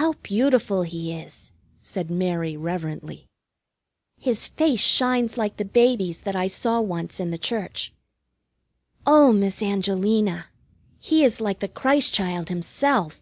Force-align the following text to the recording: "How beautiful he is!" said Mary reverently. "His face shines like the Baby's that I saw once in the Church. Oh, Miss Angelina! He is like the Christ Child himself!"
"How 0.00 0.14
beautiful 0.22 0.84
he 0.84 1.12
is!" 1.14 1.52
said 1.82 2.10
Mary 2.10 2.56
reverently. 2.56 3.26
"His 4.18 4.46
face 4.46 4.80
shines 4.80 5.36
like 5.36 5.58
the 5.58 5.66
Baby's 5.66 6.22
that 6.22 6.34
I 6.34 6.48
saw 6.48 6.80
once 6.80 7.20
in 7.20 7.30
the 7.30 7.36
Church. 7.36 7.92
Oh, 9.04 9.34
Miss 9.34 9.60
Angelina! 9.62 10.46
He 10.98 11.24
is 11.26 11.42
like 11.42 11.58
the 11.60 11.68
Christ 11.68 12.14
Child 12.14 12.48
himself!" 12.48 13.20